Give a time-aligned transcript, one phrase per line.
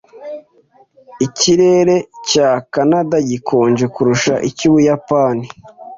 [1.25, 1.95] Ikirere
[2.29, 5.45] cya Kanada gikonje kurusha icy'Ubuyapani.